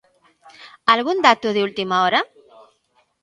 [0.93, 2.19] Algún dato de última hora?